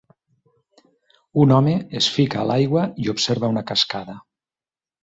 Un 1.43 1.53
home 1.57 1.75
es 2.01 2.09
fica 2.17 2.41
a 2.45 2.47
l'aigua 2.53 2.89
i 3.05 3.13
observa 3.17 3.53
una 3.57 3.69
cascada. 3.75 4.19